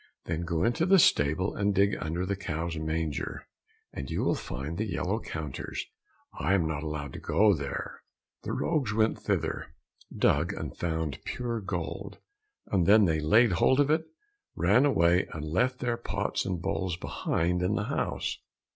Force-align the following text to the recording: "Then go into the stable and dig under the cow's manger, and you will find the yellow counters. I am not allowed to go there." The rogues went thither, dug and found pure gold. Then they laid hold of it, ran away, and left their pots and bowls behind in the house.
"Then 0.25 0.41
go 0.45 0.63
into 0.63 0.87
the 0.87 0.97
stable 0.97 1.53
and 1.55 1.75
dig 1.75 1.95
under 1.99 2.25
the 2.25 2.35
cow's 2.35 2.75
manger, 2.75 3.47
and 3.93 4.09
you 4.09 4.21
will 4.23 4.33
find 4.33 4.79
the 4.79 4.89
yellow 4.89 5.19
counters. 5.19 5.85
I 6.39 6.55
am 6.55 6.67
not 6.67 6.81
allowed 6.81 7.13
to 7.13 7.19
go 7.19 7.53
there." 7.53 8.01
The 8.41 8.51
rogues 8.53 8.95
went 8.95 9.19
thither, 9.19 9.75
dug 10.11 10.53
and 10.53 10.75
found 10.75 11.19
pure 11.23 11.59
gold. 11.61 12.17
Then 12.65 13.05
they 13.05 13.19
laid 13.19 13.51
hold 13.51 13.79
of 13.79 13.91
it, 13.91 14.07
ran 14.55 14.85
away, 14.87 15.27
and 15.33 15.45
left 15.45 15.77
their 15.81 15.97
pots 15.97 16.45
and 16.47 16.59
bowls 16.59 16.97
behind 16.97 17.61
in 17.61 17.75
the 17.75 17.83
house. 17.83 18.39